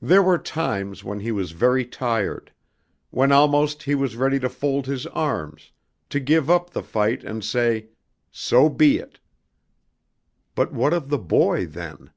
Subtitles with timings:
[0.00, 2.52] There were times when he was very tired.
[3.10, 5.72] When almost he was ready to fold his arms,
[6.10, 7.88] to give up the fight and say
[8.30, 9.18] "So be it."
[10.54, 12.10] But what of the boy then?